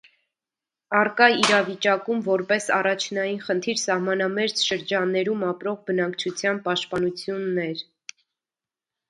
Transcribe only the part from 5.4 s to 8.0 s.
ապրող բնակչության պաշտպանությունն էր։